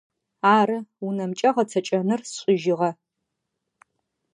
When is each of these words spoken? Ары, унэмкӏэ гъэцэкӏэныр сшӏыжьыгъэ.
Ары, 0.57 0.77
унэмкӏэ 1.05 1.49
гъэцэкӏэныр 1.55 2.21
сшӏыжьыгъэ. 2.29 2.91